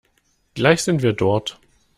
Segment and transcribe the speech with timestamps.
[0.55, 1.59] Gleich sind wir dort.